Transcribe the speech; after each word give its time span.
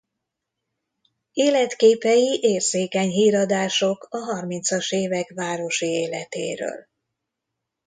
Életképei 1.33 2.37
érzékeny 2.41 3.09
híradások 3.09 4.07
a 4.09 4.17
harmincas 4.17 4.91
évek 4.91 5.31
városi 5.35 5.85
életéről. 5.87 6.87